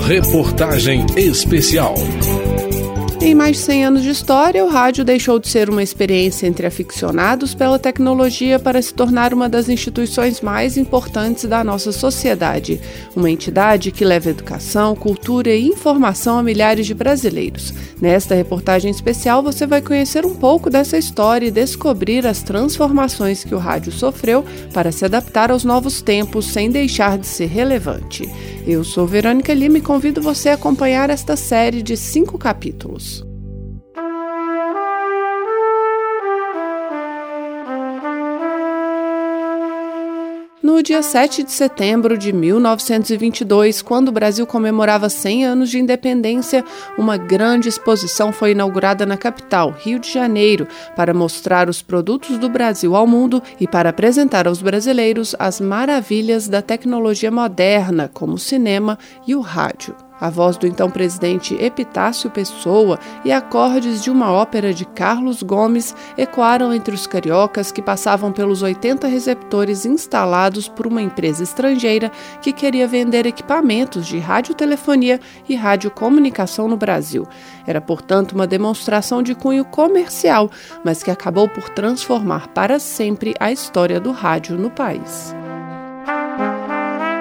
Reportagem 0.00 1.06
Especial. 1.16 1.94
Em 3.20 3.34
mais 3.34 3.58
de 3.58 3.62
100 3.64 3.84
anos 3.84 4.02
de 4.02 4.08
história, 4.08 4.64
o 4.64 4.68
rádio 4.68 5.04
deixou 5.04 5.38
de 5.38 5.46
ser 5.46 5.68
uma 5.68 5.82
experiência 5.82 6.46
entre 6.46 6.66
aficionados 6.66 7.54
pela 7.54 7.78
tecnologia 7.78 8.58
para 8.58 8.80
se 8.80 8.94
tornar 8.94 9.34
uma 9.34 9.46
das 9.46 9.68
instituições 9.68 10.40
mais 10.40 10.78
importantes 10.78 11.44
da 11.44 11.62
nossa 11.62 11.92
sociedade. 11.92 12.80
Uma 13.14 13.30
entidade 13.30 13.92
que 13.92 14.06
leva 14.06 14.30
educação, 14.30 14.96
cultura 14.96 15.50
e 15.50 15.68
informação 15.68 16.38
a 16.38 16.42
milhares 16.42 16.86
de 16.86 16.94
brasileiros. 16.94 17.74
Nesta 18.00 18.34
reportagem 18.34 18.90
especial, 18.90 19.42
você 19.42 19.66
vai 19.66 19.82
conhecer 19.82 20.24
um 20.24 20.34
pouco 20.34 20.70
dessa 20.70 20.96
história 20.96 21.46
e 21.46 21.52
descobrir 21.52 22.26
as 22.26 22.42
transformações 22.42 23.44
que 23.44 23.54
o 23.54 23.58
rádio 23.58 23.92
sofreu 23.92 24.44
para 24.72 24.90
se 24.90 25.04
adaptar 25.04 25.50
aos 25.50 25.62
novos 25.62 26.00
tempos 26.00 26.46
sem 26.46 26.70
deixar 26.70 27.18
de 27.18 27.26
ser 27.26 27.46
relevante. 27.46 28.26
Eu 28.66 28.84
sou 28.84 29.06
Verônica 29.06 29.52
Lima 29.54 29.78
e 29.78 29.80
convido 29.80 30.20
você 30.20 30.50
a 30.50 30.54
acompanhar 30.54 31.10
esta 31.10 31.34
série 31.34 31.82
de 31.82 31.96
cinco 31.96 32.38
capítulos. 32.38 33.24
No 40.62 40.82
dia 40.82 41.02
7 41.02 41.42
de 41.42 41.52
setembro 41.52 42.18
de 42.18 42.34
1922, 42.34 43.80
quando 43.80 44.08
o 44.08 44.12
Brasil 44.12 44.46
comemorava 44.46 45.08
100 45.08 45.46
anos 45.46 45.70
de 45.70 45.78
independência, 45.78 46.62
uma 46.98 47.16
grande 47.16 47.66
exposição 47.66 48.30
foi 48.30 48.50
inaugurada 48.50 49.06
na 49.06 49.16
capital, 49.16 49.70
Rio 49.70 49.98
de 49.98 50.12
Janeiro, 50.12 50.68
para 50.94 51.14
mostrar 51.14 51.70
os 51.70 51.80
produtos 51.80 52.36
do 52.36 52.50
Brasil 52.50 52.94
ao 52.94 53.06
mundo 53.06 53.42
e 53.58 53.66
para 53.66 53.88
apresentar 53.88 54.46
aos 54.46 54.60
brasileiros 54.60 55.34
as 55.38 55.62
maravilhas 55.62 56.46
da 56.46 56.60
tecnologia 56.60 57.30
moderna, 57.30 58.10
como 58.12 58.34
o 58.34 58.38
cinema 58.38 58.98
e 59.26 59.34
o 59.34 59.40
rádio. 59.40 60.09
A 60.20 60.28
voz 60.28 60.56
do 60.56 60.66
então 60.66 60.90
presidente 60.90 61.54
Epitácio 61.54 62.30
Pessoa 62.30 62.98
e 63.24 63.32
acordes 63.32 64.02
de 64.02 64.10
uma 64.10 64.30
ópera 64.30 64.74
de 64.74 64.84
Carlos 64.84 65.42
Gomes 65.42 65.94
ecoaram 66.16 66.74
entre 66.74 66.94
os 66.94 67.06
cariocas 67.06 67.72
que 67.72 67.80
passavam 67.80 68.30
pelos 68.30 68.62
80 68.62 69.08
receptores 69.08 69.86
instalados 69.86 70.68
por 70.68 70.86
uma 70.86 71.00
empresa 71.00 71.42
estrangeira 71.42 72.12
que 72.42 72.52
queria 72.52 72.86
vender 72.86 73.24
equipamentos 73.24 74.06
de 74.06 74.18
radiotelefonia 74.18 75.20
e 75.48 75.54
radiocomunicação 75.54 76.68
no 76.68 76.76
Brasil. 76.76 77.26
Era, 77.66 77.80
portanto, 77.80 78.32
uma 78.32 78.46
demonstração 78.46 79.22
de 79.22 79.34
cunho 79.34 79.64
comercial, 79.64 80.50
mas 80.84 81.02
que 81.02 81.10
acabou 81.10 81.48
por 81.48 81.68
transformar 81.70 82.48
para 82.48 82.78
sempre 82.78 83.34
a 83.40 83.50
história 83.50 83.98
do 83.98 84.12
rádio 84.12 84.58
no 84.58 84.70
país. 84.70 85.39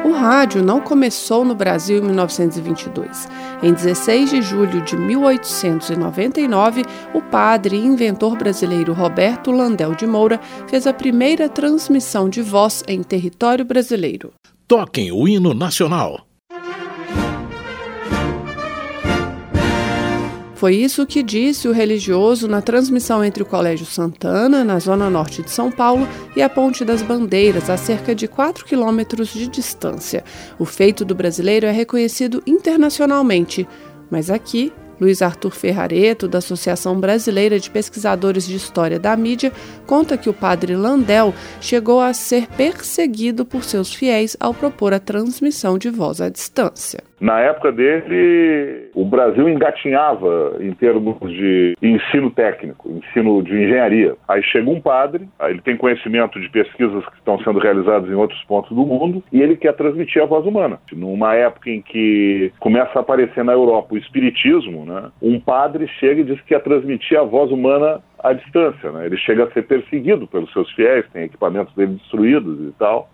O 0.06 0.12
rádio 0.12 0.64
não 0.64 0.80
começou 0.80 1.44
no 1.44 1.54
Brasil 1.54 1.98
em 1.98 2.02
1922. 2.02 3.28
Em 3.62 3.74
16 3.74 4.30
de 4.30 4.42
julho 4.42 4.82
de 4.82 4.96
1899, 4.96 6.84
o 7.14 7.22
padre 7.22 7.76
e 7.76 7.86
inventor 7.86 8.38
brasileiro 8.38 8.94
Roberto 8.94 9.52
Landel 9.52 9.94
de 9.94 10.08
Moura 10.08 10.40
fez 10.68 10.88
a 10.88 10.94
primeira 10.94 11.50
transmissão 11.50 12.30
de 12.30 12.42
voz 12.42 12.82
em 12.88 13.04
território 13.04 13.66
brasileiro. 13.66 14.32
Toquem 14.66 15.12
o 15.12 15.28
hino 15.28 15.54
nacional. 15.54 16.29
Foi 20.60 20.76
isso 20.76 21.06
que 21.06 21.24
disse 21.24 21.70
o 21.70 21.72
religioso 21.72 22.46
na 22.46 22.62
transmissão 22.62 23.24
entre 23.24 23.42
o 23.42 23.46
Colégio 23.46 23.86
Santana, 23.86 24.62
na 24.62 24.78
zona 24.78 25.10
norte 25.10 25.42
de 25.42 25.50
São 25.50 25.72
Paulo, 25.72 26.06
e 26.36 26.42
a 26.42 26.50
Ponte 26.50 26.84
das 26.84 27.02
Bandeiras, 27.02 27.70
a 27.70 27.78
cerca 27.78 28.14
de 28.14 28.28
4 28.28 28.66
quilômetros 28.66 29.30
de 29.30 29.48
distância. 29.48 30.22
O 30.60 30.66
feito 30.66 31.06
do 31.06 31.16
brasileiro 31.16 31.66
é 31.66 31.72
reconhecido 31.72 32.44
internacionalmente, 32.46 33.66
mas 34.12 34.30
aqui 34.30 34.74
Luiz 35.00 35.22
Arthur 35.22 35.52
Ferrareto, 35.52 36.28
da 36.28 36.40
Associação 36.40 37.00
Brasileira 37.00 37.58
de 37.58 37.70
Pesquisadores 37.70 38.46
de 38.46 38.58
História 38.58 39.00
da 39.00 39.16
Mídia, 39.16 39.54
conta 39.88 40.18
que 40.18 40.30
o 40.30 40.34
padre 40.34 40.76
Landel 40.76 41.34
chegou 41.62 42.02
a 42.02 42.14
ser 42.14 42.48
perseguido 42.48 43.46
por 43.46 43.64
seus 43.64 43.94
fiéis 43.94 44.36
ao 44.38 44.54
propor 44.54 44.94
a 44.94 45.00
transmissão 45.00 45.78
de 45.78 45.90
voz 45.90 46.20
à 46.20 46.28
distância. 46.28 47.09
Na 47.20 47.40
época 47.42 47.72
dele, 47.72 48.90
o 48.96 49.04
Brasil 49.04 49.50
engatinhava 49.50 50.56
em 50.60 50.72
termos 50.74 51.18
de 51.30 51.76
ensino 51.82 52.32
técnico, 52.32 52.90
ensino 52.90 53.44
de 53.44 53.54
engenharia. 53.54 54.16
Aí 54.28 54.42
chega 54.44 54.70
um 54.70 54.80
padre, 54.80 55.28
ele 55.42 55.62
tem 55.62 55.76
conhecimento 55.76 56.40
de 56.40 56.50
pesquisas 56.50 57.06
que 57.08 57.18
estão 57.18 57.38
sendo 57.40 57.60
realizadas 57.60 58.10
em 58.10 58.14
outros 58.14 58.42
pontos 58.44 58.70
do 58.76 58.86
mundo 58.86 59.24
e 59.32 59.42
ele 59.42 59.58
quer 59.58 59.74
transmitir 59.74 60.22
a 60.22 60.26
voz 60.26 60.46
humana. 60.46 60.80
Numa 60.94 61.36
época 61.36 61.70
em 61.70 61.82
que 61.82 62.54
começa 62.60 62.98
a 62.98 63.02
aparecer 63.02 63.44
na 63.44 63.54
Europa 63.54 63.96
o 63.96 63.98
espiritismo, 63.98 64.86
né, 64.86 65.12
um 65.22 65.40
padre 65.40 65.88
chega 66.00 66.22
e 66.22 66.24
diz 66.24 66.40
que 66.42 66.48
quer 66.48 66.62
transmitir 66.62 67.20
a 67.20 67.24
voz 67.24 67.52
humana 67.52 68.02
à 68.24 68.34
distância. 68.34 68.92
Né? 68.92 69.06
Ele 69.06 69.18
chega 69.18 69.44
a 69.44 69.52
ser 69.52 69.64
perseguido 69.64 70.28
pelos 70.28 70.52
seus 70.54 70.72
fiéis, 70.72 71.06
tem 71.12 71.24
equipamentos 71.24 71.74
dele 71.76 71.94
destruídos 71.94 72.60
e 72.70 72.72
tal. 72.78 73.10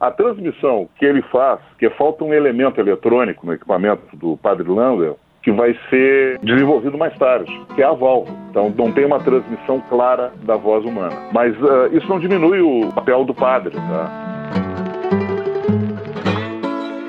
A 0.00 0.12
transmissão 0.12 0.88
que 0.96 1.04
ele 1.04 1.22
faz, 1.22 1.58
que 1.78 1.90
falta 1.90 2.22
um 2.22 2.32
elemento 2.32 2.80
eletrônico 2.80 3.44
no 3.44 3.52
equipamento 3.52 4.16
do 4.16 4.36
Padre 4.36 4.68
Lander, 4.68 5.14
que 5.42 5.50
vai 5.50 5.76
ser 5.90 6.38
desenvolvido 6.40 6.96
mais 6.96 7.16
tarde, 7.18 7.50
que 7.74 7.82
é 7.82 7.84
a 7.84 7.92
válvula. 7.92 8.36
Então 8.50 8.72
não 8.76 8.92
tem 8.92 9.04
uma 9.04 9.18
transmissão 9.18 9.80
clara 9.88 10.32
da 10.44 10.56
voz 10.56 10.84
humana. 10.84 11.16
Mas 11.32 11.56
uh, 11.60 11.88
isso 11.92 12.08
não 12.08 12.20
diminui 12.20 12.60
o 12.60 12.92
papel 12.92 13.24
do 13.24 13.34
padre, 13.34 13.74
tá? 13.74 14.10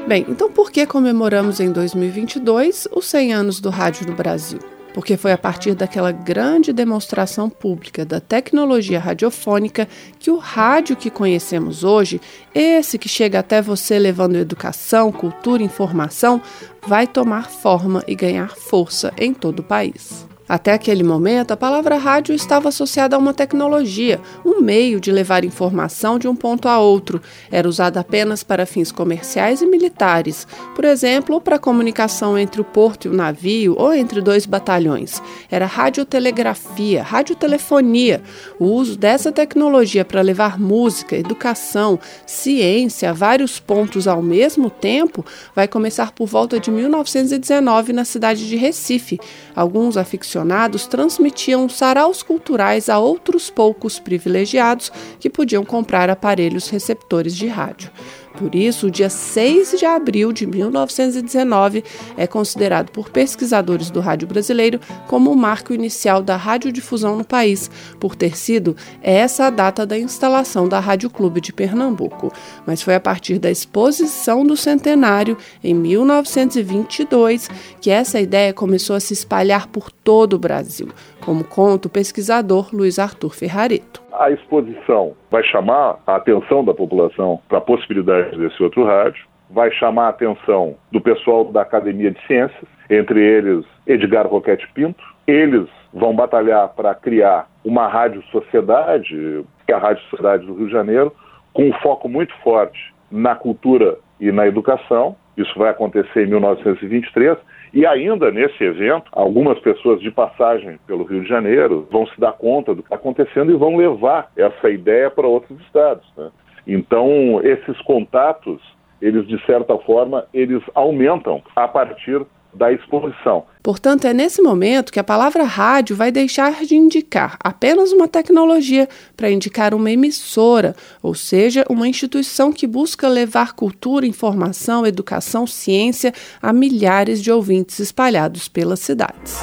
Bem, 0.08 0.26
então 0.28 0.52
por 0.52 0.72
que 0.72 0.88
comemoramos 0.88 1.60
em 1.60 1.72
2022 1.72 2.88
os 2.92 3.06
100 3.06 3.34
anos 3.34 3.62
do 3.62 3.70
rádio 3.70 4.10
no 4.10 4.16
Brasil? 4.16 4.60
Porque 4.94 5.18
foi 5.18 5.32
a 5.32 5.38
partir 5.38 5.76
daquela 5.76 6.12
grande 6.12 6.72
demonstração 6.72 7.50
pública 7.50 8.06
da 8.06 8.20
tecnologia 8.20 9.00
radiofônica 9.00 9.88
que 10.20 10.32
o 10.32 10.38
rádio 10.38 10.96
que 10.96 11.10
conhecemos 11.10 11.84
hoje, 11.84 12.22
esse 12.54 12.98
que 12.98 13.10
chega 13.10 13.40
até 13.40 13.62
você 13.62 13.98
levando 13.98 14.36
educação, 14.36 15.12
cultura, 15.12 15.64
informação, 15.64 16.42
vai 16.86 17.08
tomar 17.08 17.50
forma 17.50 18.04
e 18.08 18.16
ganhar 18.16 18.56
força 18.56 19.14
em 19.18 19.34
todo 19.34 19.60
o 19.60 19.64
país. 19.64 20.28
Até 20.50 20.74
aquele 20.74 21.04
momento, 21.04 21.52
a 21.52 21.58
palavra 21.58 21.96
rádio 21.96 22.34
estava 22.34 22.70
associada 22.70 23.16
a 23.16 23.20
uma 23.20 23.36
tecnologia, 23.36 24.20
um 24.44 24.62
meio 24.62 25.00
de 25.00 25.12
levar 25.12 25.44
informação 25.44 26.18
de 26.18 26.28
um 26.28 26.36
ponto 26.36 26.68
a 26.68 26.80
outro. 26.80 27.22
Era 27.52 27.70
usada 27.70 28.00
apenas 28.00 28.42
para 28.42 28.66
fins 28.66 28.92
comerciais 28.92 29.62
e 29.62 29.68
militares, 29.68 30.48
por 30.74 30.86
exemplo, 30.86 31.40
para 31.40 31.59
comunicação 31.59 32.36
entre 32.36 32.59
o 32.59 32.64
porto 32.64 33.06
e 33.06 33.09
o 33.12 33.14
navio 33.14 33.76
ou 33.78 33.94
entre 33.94 34.22
dois 34.22 34.48
batalhões. 34.48 35.22
Era 35.52 35.68
radiotelegrafia, 35.68 37.04
radiotelefonia. 37.04 38.24
O 38.58 38.66
uso 38.66 38.98
dessa 38.98 39.32
tecnologia 39.32 40.04
para 40.04 40.22
levar 40.22 40.59
música, 40.59 41.16
educação, 41.16 42.00
ciência 42.26 43.12
a 43.12 43.14
vários 43.14 43.59
pontos 43.59 44.08
ao 44.08 44.24
mesmo 44.24 44.72
tempo 44.72 45.24
vai 45.56 45.68
começar 45.68 46.12
por 46.12 46.26
volta 46.26 46.59
de 46.59 46.72
1919 46.72 47.94
na 47.94 48.04
cidade 48.04 48.50
de 48.50 48.56
Recife. 48.56 49.20
Alguns 49.56 49.96
aficionados 49.96 50.39
aficionados 50.40 50.88
transmitiam 50.88 51.68
saraus 51.68 52.24
culturais 52.24 52.88
a 52.88 52.98
outros 52.98 53.50
poucos 53.50 54.00
privilegiados 54.00 54.92
que 55.20 55.30
podiam 55.30 55.66
comprar 55.66 56.10
aparelhos 56.10 56.70
receptores 56.70 57.36
de 57.36 57.48
rádio. 57.48 57.92
Por 58.40 58.56
isso, 58.56 58.88
o 58.88 58.92
dia 58.92 59.10
6 59.10 59.76
de 59.78 59.86
abril 59.86 60.32
de 60.32 60.48
1919 60.48 61.84
é 62.16 62.26
considerado 62.26 62.90
por 62.90 63.10
pesquisadores 63.10 63.90
do 63.90 64.00
rádio 64.00 64.30
brasileiro 64.30 64.80
como 65.10 65.30
o 65.30 65.36
marco 65.36 65.74
inicial 65.74 66.24
da 66.24 66.38
radiodifusão 66.38 67.18
no 67.18 67.26
país, 67.26 67.70
por 68.00 68.16
ter 68.16 68.38
sido 68.38 68.78
essa 69.02 69.48
a 69.48 69.50
data 69.50 69.86
da 69.86 70.00
instalação 70.00 70.70
da 70.70 70.80
Rádio 70.80 71.10
Clube 71.10 71.42
de 71.42 71.52
Pernambuco. 71.52 72.32
Mas 72.66 72.82
foi 72.82 72.96
a 72.96 73.00
partir 73.02 73.40
da 73.40 73.52
exposição 73.52 74.46
do 74.46 74.56
centenário, 74.56 75.38
em 75.62 75.74
1922, 75.74 77.50
que 77.82 77.92
essa 77.92 78.22
ideia 78.22 78.53
começou 78.53 78.96
a 78.96 79.02
se 79.02 79.12
espalhar 79.12 79.68
por 79.68 79.92
todo 79.92 80.35
o 80.35 80.40
Brasil, 80.40 80.88
como 81.20 81.44
conta 81.44 81.90
o 81.90 81.92
pesquisador 81.92 82.70
Luiz 82.72 83.00
Arthur 83.00 83.35
Ferrareto 83.35 83.98
a 84.20 84.30
exposição 84.30 85.16
vai 85.32 85.42
chamar 85.44 85.98
a 86.06 86.18
atenção 86.18 86.64
da 86.64 86.74
população 86.74 87.40
para 87.48 87.60
a 87.60 87.62
possibilidade 87.62 88.38
desse 88.38 88.62
outro 88.62 88.84
rádio, 88.84 89.26
vai 89.50 89.72
chamar 89.72 90.08
a 90.08 90.10
atenção 90.10 90.76
do 90.92 91.00
pessoal 91.00 91.46
da 91.46 91.62
Academia 91.62 92.12
de 92.12 92.22
Ciências, 92.28 92.66
entre 92.90 93.20
eles 93.22 93.66
Edgar 93.88 94.28
Roquete 94.28 94.68
Pinto. 94.74 95.02
Eles 95.26 95.68
vão 95.94 96.14
batalhar 96.14 96.68
para 96.70 96.94
criar 96.94 97.48
uma 97.64 97.88
rádio 97.88 98.22
sociedade, 98.24 99.46
que 99.66 99.72
é 99.72 99.76
a 99.76 99.80
Rádio 99.80 100.04
Sociedade 100.10 100.46
do 100.46 100.54
Rio 100.54 100.68
de 100.68 100.74
Janeiro, 100.74 101.16
com 101.54 101.70
um 101.70 101.74
foco 101.82 102.10
muito 102.10 102.36
forte 102.44 102.94
na 103.10 103.36
cultura 103.36 103.98
e 104.20 104.32
na 104.32 104.46
educação. 104.46 105.16
Isso 105.38 105.58
vai 105.58 105.70
acontecer 105.70 106.26
em 106.26 106.30
1923 106.30 107.38
e 107.74 107.86
ainda 107.86 108.32
nesse 108.32 108.64
evento, 108.64 109.10
algumas 109.12 109.60
pessoas 109.60 110.02
de 110.02 110.12
passagem 110.12 110.80
pelo 110.88 111.04
Rio 111.04 111.22
de 111.22 111.30
Janeiro 111.30 111.88
vão 111.92 112.06
se 112.08 112.20
dar 112.20 112.34
conta 112.34 112.74
do 112.74 112.82
que 112.82 112.88
está 112.88 112.96
acontecendo 112.96 113.52
e 113.52 113.56
vão 113.56 113.76
levar 113.76 114.32
essa 114.36 114.70
ideia 114.70 115.10
para 115.10 115.28
outros 115.28 115.60
estados. 115.62 116.06
Né? 116.18 116.30
Então, 116.68 117.40
esses 117.44 117.80
contatos 117.82 118.62
eles 119.02 119.28
de 119.28 119.44
certa 119.46 119.78
forma, 119.80 120.26
eles 120.34 120.62
aumentam 120.76 121.42
a 121.56 121.68
partir 121.68 122.22
da 122.53 122.72
exposição. 122.72 123.46
Portanto, 123.61 124.05
é 124.05 124.13
nesse 124.13 124.41
momento 124.41 124.91
que 124.91 124.99
a 124.99 125.03
palavra 125.03 125.43
rádio 125.43 125.96
vai 125.96 126.11
deixar 126.11 126.63
de 126.63 126.75
indicar 126.75 127.37
apenas 127.43 127.91
uma 127.91 128.07
tecnologia 128.07 128.87
para 129.16 129.29
indicar 129.29 129.73
uma 129.73 129.91
emissora, 129.91 130.75
ou 131.03 131.13
seja, 131.13 131.66
uma 131.69 131.87
instituição 131.87 132.51
que 132.51 132.66
busca 132.66 133.07
levar 133.07 133.53
cultura, 133.53 134.05
informação, 134.05 134.85
educação, 134.85 135.46
ciência 135.46 136.13
a 136.41 136.51
milhares 136.51 137.22
de 137.22 137.31
ouvintes 137.31 137.79
espalhados 137.79 138.47
pelas 138.47 138.79
cidades. 138.79 139.41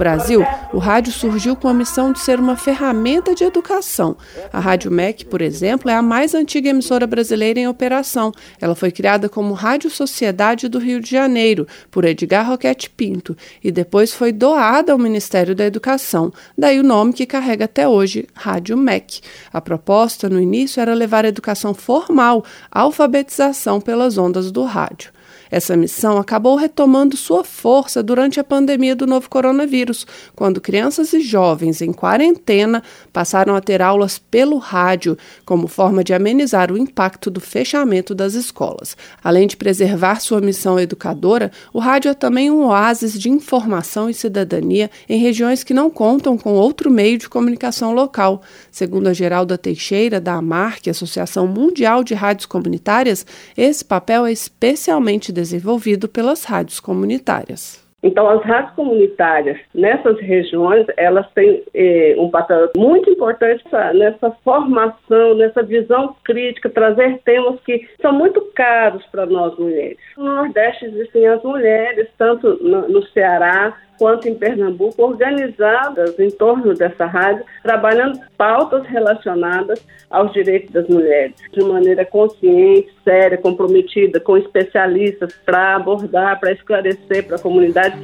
Brasil, 0.00 0.42
o 0.72 0.78
rádio 0.78 1.12
surgiu 1.12 1.54
com 1.54 1.68
a 1.68 1.74
missão 1.74 2.10
de 2.10 2.20
ser 2.20 2.40
uma 2.40 2.56
ferramenta 2.56 3.34
de 3.34 3.44
educação. 3.44 4.16
A 4.50 4.58
Rádio 4.58 4.90
MEC, 4.90 5.26
por 5.26 5.42
exemplo, 5.42 5.90
é 5.90 5.94
a 5.94 6.00
mais 6.00 6.34
antiga 6.34 6.70
emissora 6.70 7.06
brasileira 7.06 7.60
em 7.60 7.68
operação. 7.68 8.32
Ela 8.58 8.74
foi 8.74 8.90
criada 8.90 9.28
como 9.28 9.52
Rádio 9.52 9.90
Sociedade 9.90 10.68
do 10.68 10.78
Rio 10.78 11.00
de 11.00 11.10
Janeiro, 11.10 11.68
por 11.90 12.06
Edgar 12.06 12.48
Roquete 12.48 12.88
Pinto, 12.88 13.36
e 13.62 13.70
depois 13.70 14.14
foi 14.14 14.32
doada 14.32 14.90
ao 14.90 14.98
Ministério 14.98 15.54
da 15.54 15.66
Educação, 15.66 16.32
daí 16.56 16.80
o 16.80 16.82
nome 16.82 17.12
que 17.12 17.26
carrega 17.26 17.66
até 17.66 17.86
hoje, 17.86 18.26
Rádio 18.32 18.78
MEC. 18.78 19.20
A 19.52 19.60
proposta, 19.60 20.30
no 20.30 20.40
início, 20.40 20.80
era 20.80 20.94
levar 20.94 21.26
a 21.26 21.28
educação 21.28 21.74
formal, 21.74 22.42
alfabetização 22.70 23.82
pelas 23.82 24.16
ondas 24.16 24.50
do 24.50 24.64
rádio. 24.64 25.12
Essa 25.50 25.76
missão 25.76 26.18
acabou 26.18 26.56
retomando 26.56 27.16
sua 27.16 27.42
força 27.42 28.02
durante 28.02 28.38
a 28.38 28.44
pandemia 28.44 28.94
do 28.94 29.06
novo 29.06 29.28
coronavírus, 29.28 30.06
quando 30.36 30.60
crianças 30.60 31.12
e 31.12 31.20
jovens 31.20 31.82
em 31.82 31.92
quarentena 31.92 32.82
passaram 33.12 33.54
a 33.56 33.60
ter 33.60 33.82
aulas 33.82 34.18
pelo 34.18 34.58
rádio, 34.58 35.18
como 35.44 35.66
forma 35.66 36.04
de 36.04 36.14
amenizar 36.14 36.70
o 36.70 36.78
impacto 36.78 37.30
do 37.30 37.40
fechamento 37.40 38.14
das 38.14 38.34
escolas. 38.34 38.96
Além 39.22 39.46
de 39.46 39.56
preservar 39.56 40.20
sua 40.20 40.40
missão 40.40 40.78
educadora, 40.78 41.50
o 41.72 41.78
rádio 41.78 42.10
é 42.10 42.14
também 42.14 42.50
um 42.50 42.66
oásis 42.66 43.18
de 43.18 43.28
informação 43.28 44.08
e 44.08 44.14
cidadania 44.14 44.90
em 45.08 45.18
regiões 45.18 45.64
que 45.64 45.74
não 45.74 45.90
contam 45.90 46.38
com 46.38 46.52
outro 46.52 46.90
meio 46.90 47.18
de 47.18 47.28
comunicação 47.28 47.92
local. 47.92 48.42
Segundo 48.70 49.08
a 49.08 49.12
Geralda 49.12 49.58
Teixeira, 49.58 50.20
da 50.20 50.34
AMARC, 50.34 50.88
Associação 50.88 51.46
Mundial 51.46 52.04
de 52.04 52.14
Rádios 52.14 52.46
Comunitárias, 52.46 53.26
esse 53.56 53.84
papel 53.84 54.26
é 54.26 54.32
especialmente 54.32 55.32
desenvolvido 55.40 56.08
pelas 56.08 56.44
rádios 56.44 56.80
comunitárias. 56.80 57.88
Então, 58.02 58.28
as 58.28 58.42
rádios 58.42 58.74
comunitárias 58.74 59.58
nessas 59.74 60.18
regiões, 60.20 60.86
elas 60.96 61.30
têm 61.32 61.62
eh, 61.74 62.14
um 62.16 62.30
papel 62.30 62.70
muito 62.74 63.10
importante 63.10 63.62
nessa 63.94 64.30
formação, 64.42 65.34
nessa 65.34 65.62
visão 65.62 66.16
crítica, 66.24 66.70
trazer 66.70 67.20
temas 67.24 67.60
que 67.60 67.86
são 68.00 68.12
muito 68.12 68.40
caros 68.54 69.04
para 69.12 69.26
nós 69.26 69.56
mulheres. 69.58 69.98
No 70.16 70.24
Nordeste 70.24 70.86
existem 70.86 71.26
as 71.26 71.42
mulheres, 71.42 72.08
tanto 72.16 72.58
no, 72.62 72.88
no 72.88 73.06
Ceará 73.08 73.76
quanto 74.00 74.26
em 74.26 74.34
Pernambuco, 74.34 75.02
organizadas 75.02 76.18
em 76.18 76.30
torno 76.30 76.72
dessa 76.72 77.04
rádio, 77.04 77.44
trabalhando 77.62 78.18
pautas 78.38 78.86
relacionadas 78.86 79.78
aos 80.08 80.32
direitos 80.32 80.72
das 80.72 80.88
mulheres, 80.88 81.34
de 81.52 81.62
maneira 81.62 82.06
consciente, 82.06 82.88
séria, 83.04 83.36
comprometida, 83.36 84.18
com 84.18 84.38
especialistas 84.38 85.34
para 85.44 85.76
abordar, 85.76 86.40
para 86.40 86.50
esclarecer 86.52 87.26
para 87.26 87.36
a 87.36 87.38
comunidade. 87.38 87.98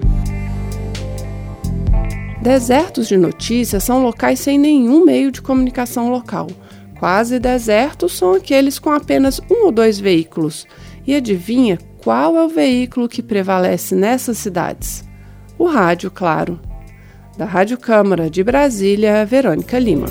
Desertos 2.43 3.09
de 3.09 3.17
notícias 3.17 3.83
são 3.83 4.03
locais 4.03 4.39
sem 4.39 4.59
nenhum 4.59 5.03
meio 5.03 5.33
de 5.33 5.41
comunicação 5.41 6.11
local. 6.11 6.47
Quase 6.99 7.39
desertos 7.39 8.19
são 8.19 8.35
aqueles 8.35 8.79
com 8.79 8.91
apenas 8.91 9.41
um 9.51 9.65
ou 9.65 9.73
dois 9.73 9.99
veículos. 9.99 10.67
E 11.07 11.15
adivinha 11.15 11.79
qual 12.05 12.37
é 12.37 12.45
o 12.45 12.49
veículo 12.49 13.09
que 13.09 13.23
prevalece 13.23 13.95
nessas 13.95 14.37
cidades? 14.37 15.07
O 15.59 15.67
rádio, 15.67 16.11
claro. 16.11 16.59
Da 17.37 17.45
Rádio 17.45 17.79
Câmara 17.79 18.31
de 18.31 18.43
Brasília, 18.43 19.25
Verônica 19.27 19.79
Lima. 19.79 20.07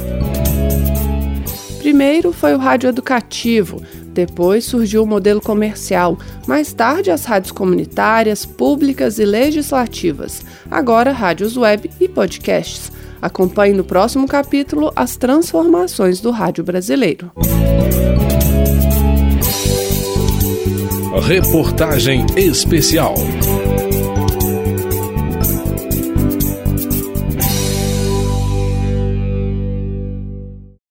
Primeiro 1.79 2.33
foi 2.33 2.53
o 2.53 2.57
rádio 2.57 2.89
educativo, 2.89 3.81
depois 4.15 4.65
surgiu 4.65 5.03
o 5.03 5.07
modelo 5.07 5.41
comercial, 5.41 6.17
mais 6.47 6.73
tarde 6.73 7.11
as 7.11 7.25
rádios 7.25 7.51
comunitárias, 7.51 8.45
públicas 8.45 9.19
e 9.19 9.25
legislativas, 9.25 10.43
agora 10.71 11.11
rádios 11.11 11.57
web 11.57 11.89
e 11.99 12.07
podcasts. 12.07 12.91
Acompanhe 13.21 13.73
no 13.73 13.83
próximo 13.83 14.27
capítulo 14.27 14.91
as 14.95 15.15
transformações 15.17 16.19
do 16.21 16.31
rádio 16.31 16.63
brasileiro. 16.63 17.31
Reportagem 21.21 22.25
especial. 22.35 23.15